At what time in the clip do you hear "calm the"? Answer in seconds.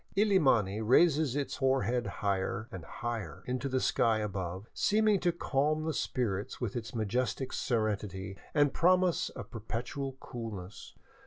5.31-5.93